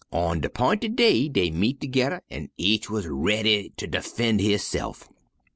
[0.11, 5.07] On de 'pinted day dey met toge'rr, an' each wuz raidy ter defen' hisse'f.